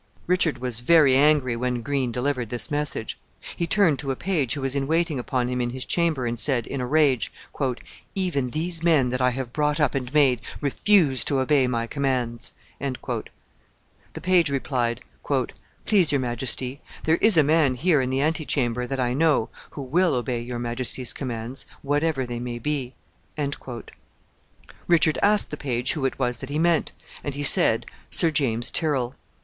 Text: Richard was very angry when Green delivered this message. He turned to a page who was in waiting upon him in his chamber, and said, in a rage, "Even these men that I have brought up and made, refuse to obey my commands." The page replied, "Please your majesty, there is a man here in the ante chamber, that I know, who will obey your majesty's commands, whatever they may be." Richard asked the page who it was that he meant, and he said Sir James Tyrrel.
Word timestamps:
Richard 0.25 0.57
was 0.57 0.79
very 0.79 1.15
angry 1.15 1.55
when 1.55 1.83
Green 1.83 2.11
delivered 2.11 2.49
this 2.49 2.71
message. 2.71 3.19
He 3.55 3.67
turned 3.67 3.99
to 3.99 4.09
a 4.09 4.15
page 4.15 4.55
who 4.55 4.61
was 4.61 4.75
in 4.75 4.87
waiting 4.87 5.19
upon 5.19 5.47
him 5.47 5.61
in 5.61 5.69
his 5.69 5.85
chamber, 5.85 6.25
and 6.25 6.39
said, 6.39 6.65
in 6.65 6.81
a 6.81 6.87
rage, 6.87 7.31
"Even 8.15 8.49
these 8.49 8.81
men 8.81 9.09
that 9.11 9.21
I 9.21 9.29
have 9.29 9.53
brought 9.53 9.79
up 9.79 9.93
and 9.93 10.11
made, 10.11 10.41
refuse 10.59 11.23
to 11.25 11.37
obey 11.37 11.67
my 11.67 11.85
commands." 11.85 12.51
The 12.79 13.21
page 14.23 14.49
replied, 14.49 15.01
"Please 15.85 16.11
your 16.11 16.19
majesty, 16.19 16.81
there 17.03 17.17
is 17.17 17.37
a 17.37 17.43
man 17.43 17.75
here 17.75 18.01
in 18.01 18.09
the 18.09 18.21
ante 18.21 18.43
chamber, 18.43 18.87
that 18.87 18.99
I 18.99 19.13
know, 19.13 19.49
who 19.69 19.83
will 19.83 20.15
obey 20.15 20.41
your 20.41 20.57
majesty's 20.57 21.13
commands, 21.13 21.67
whatever 21.83 22.25
they 22.25 22.39
may 22.39 22.57
be." 22.57 22.95
Richard 24.87 25.19
asked 25.21 25.51
the 25.51 25.57
page 25.57 25.93
who 25.93 26.05
it 26.05 26.17
was 26.17 26.39
that 26.39 26.49
he 26.49 26.57
meant, 26.57 26.91
and 27.23 27.35
he 27.35 27.43
said 27.43 27.85
Sir 28.09 28.31
James 28.31 28.71
Tyrrel. 28.71 29.13